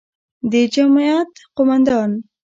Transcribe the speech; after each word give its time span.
د 0.51 0.53
جمعیت 0.73 1.31
قوماندان، 1.55 2.11